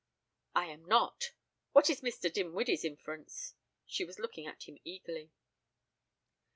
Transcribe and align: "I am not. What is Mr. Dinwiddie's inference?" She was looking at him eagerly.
"I 0.55 0.65
am 0.65 0.83
not. 0.85 1.33
What 1.73 1.87
is 1.87 2.01
Mr. 2.01 2.33
Dinwiddie's 2.33 2.83
inference?" 2.83 3.53
She 3.85 4.03
was 4.03 4.17
looking 4.17 4.47
at 4.47 4.63
him 4.67 4.79
eagerly. 4.83 5.29